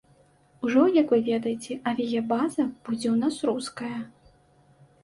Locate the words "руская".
3.53-3.97